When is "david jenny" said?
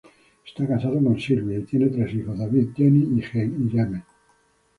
2.35-3.19